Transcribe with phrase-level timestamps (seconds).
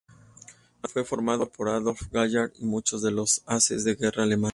[0.85, 4.49] Fue formado por Adolf Galland y muchos de los ases de guerra alemana.